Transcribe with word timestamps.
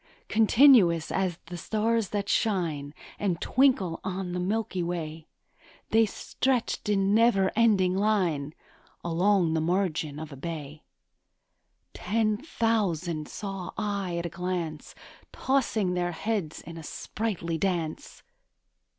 Continuous 0.29 1.11
as 1.11 1.37
the 1.45 1.57
stars 1.57 2.09
that 2.09 2.27
shine 2.27 2.91
And 3.19 3.39
twinkle 3.39 3.99
on 4.03 4.31
the 4.31 4.39
milky 4.39 4.81
way, 4.81 5.27
They 5.91 6.07
stretched 6.07 6.89
in 6.89 7.13
never 7.13 7.51
ending 7.55 7.95
line 7.95 8.55
Along 9.03 9.53
the 9.53 9.61
margin 9.61 10.17
of 10.17 10.31
a 10.31 10.35
bay; 10.35 10.81
Ten 11.93 12.37
thousand 12.37 13.27
saw 13.27 13.73
I 13.77 14.17
at 14.17 14.25
a 14.25 14.29
glance, 14.29 14.95
Tossing 15.31 15.93
their 15.93 16.13
heads 16.13 16.61
in 16.61 16.81
sprightly 16.81 17.59
dance. 17.59 18.23